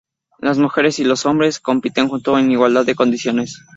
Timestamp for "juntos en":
2.09-2.49